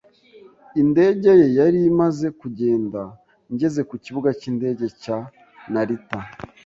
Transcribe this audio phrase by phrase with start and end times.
[0.81, 3.01] Indege ye yari imaze kugenda
[3.53, 5.17] ngeze ku kibuga cy'indege cya
[5.73, 6.19] Narita.